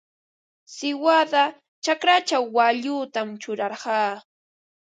Siwada 0.73 1.43
chakrachaw 1.83 2.45
waallutam 2.55 3.27
churarqaa. 3.41 4.11